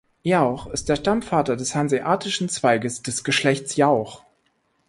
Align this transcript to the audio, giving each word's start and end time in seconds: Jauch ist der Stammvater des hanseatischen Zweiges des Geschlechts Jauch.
Jauch 0.23 0.65
ist 0.65 0.89
der 0.89 0.95
Stammvater 0.95 1.55
des 1.55 1.75
hanseatischen 1.75 2.49
Zweiges 2.49 3.03
des 3.03 3.23
Geschlechts 3.23 3.75
Jauch. 3.75 4.23